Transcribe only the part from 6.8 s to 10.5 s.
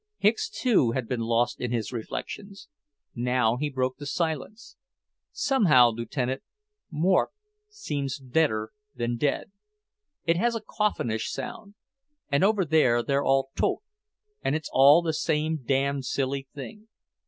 'mort' seems deader than 'dead.' It